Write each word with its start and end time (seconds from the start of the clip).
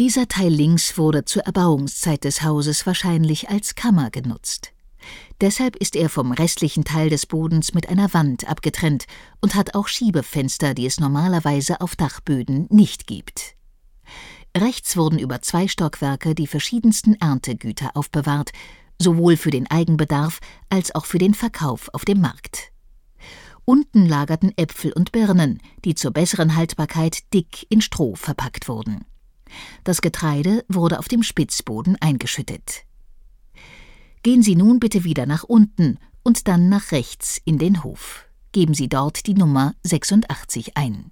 Dieser 0.00 0.28
Teil 0.28 0.48
links 0.48 0.96
wurde 0.96 1.26
zur 1.26 1.42
Erbauungszeit 1.42 2.24
des 2.24 2.40
Hauses 2.40 2.86
wahrscheinlich 2.86 3.50
als 3.50 3.74
Kammer 3.74 4.08
genutzt. 4.08 4.72
Deshalb 5.42 5.76
ist 5.76 5.94
er 5.94 6.08
vom 6.08 6.32
restlichen 6.32 6.84
Teil 6.84 7.10
des 7.10 7.26
Bodens 7.26 7.74
mit 7.74 7.90
einer 7.90 8.14
Wand 8.14 8.48
abgetrennt 8.48 9.04
und 9.42 9.54
hat 9.54 9.74
auch 9.74 9.88
Schiebefenster, 9.88 10.72
die 10.72 10.86
es 10.86 11.00
normalerweise 11.00 11.82
auf 11.82 11.96
Dachböden 11.96 12.66
nicht 12.70 13.06
gibt. 13.06 13.56
Rechts 14.56 14.96
wurden 14.96 15.18
über 15.18 15.42
zwei 15.42 15.68
Stockwerke 15.68 16.34
die 16.34 16.46
verschiedensten 16.46 17.16
Erntegüter 17.16 17.90
aufbewahrt, 17.92 18.52
sowohl 18.98 19.36
für 19.36 19.50
den 19.50 19.70
Eigenbedarf 19.70 20.40
als 20.70 20.94
auch 20.94 21.04
für 21.04 21.18
den 21.18 21.34
Verkauf 21.34 21.90
auf 21.92 22.06
dem 22.06 22.22
Markt. 22.22 22.72
Unten 23.66 24.06
lagerten 24.06 24.56
Äpfel 24.56 24.94
und 24.94 25.12
Birnen, 25.12 25.60
die 25.84 25.94
zur 25.94 26.10
besseren 26.10 26.56
Haltbarkeit 26.56 27.34
dick 27.34 27.66
in 27.68 27.82
Stroh 27.82 28.14
verpackt 28.14 28.66
wurden. 28.66 29.04
Das 29.84 30.00
Getreide 30.00 30.64
wurde 30.68 30.98
auf 30.98 31.08
dem 31.08 31.22
Spitzboden 31.22 31.96
eingeschüttet. 32.00 32.84
Gehen 34.22 34.42
Sie 34.42 34.56
nun 34.56 34.80
bitte 34.80 35.04
wieder 35.04 35.26
nach 35.26 35.44
unten 35.44 35.98
und 36.22 36.48
dann 36.48 36.68
nach 36.68 36.92
rechts 36.92 37.40
in 37.44 37.58
den 37.58 37.82
Hof. 37.82 38.26
Geben 38.52 38.74
Sie 38.74 38.88
dort 38.88 39.26
die 39.26 39.34
Nummer 39.34 39.74
86 39.84 40.76
ein. 40.76 41.10